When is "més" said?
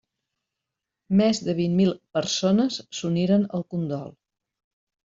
1.19-1.41